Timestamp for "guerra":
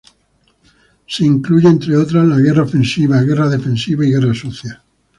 2.39-2.63, 3.21-3.47, 4.09-4.33